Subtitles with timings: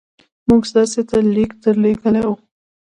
[0.47, 2.33] موږ تاسي ته لیک درلېږلی وو.